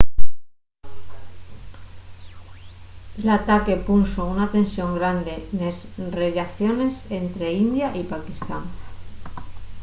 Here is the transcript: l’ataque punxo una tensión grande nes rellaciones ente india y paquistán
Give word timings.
l’ataque 3.25 3.75
punxo 3.85 4.21
una 4.35 4.47
tensión 4.55 4.89
grande 4.99 5.35
nes 5.59 5.77
rellaciones 6.19 6.93
ente 7.19 7.47
india 7.63 7.87
y 8.01 8.01
paquistán 8.13 8.63